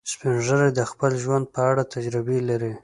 سپین 0.11 0.35
ږیری 0.45 0.69
د 0.75 0.81
خپل 0.91 1.11
ژوند 1.23 1.45
په 1.53 1.59
اړه 1.69 1.83
تجربې 1.93 2.39
لري 2.49 2.73